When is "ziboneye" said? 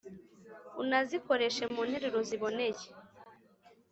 2.29-2.85